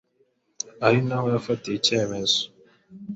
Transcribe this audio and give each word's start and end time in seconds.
ari 0.85 0.99
naho 1.07 1.27
yafatiye 1.35 1.75
icyemezo 1.77 2.39